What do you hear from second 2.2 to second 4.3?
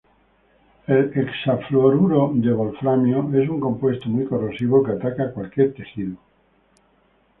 de wolframio es un compuesto muy